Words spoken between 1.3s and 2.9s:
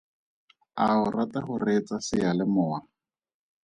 go reetsa seyalemowa?